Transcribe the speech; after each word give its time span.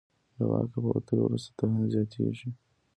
له 0.37 0.43
واکه 0.49 0.77
په 0.83 0.89
وتلو 0.95 1.21
وروسته 1.25 1.49
توهین 1.57 1.83
زیاتېږي. 1.93 2.49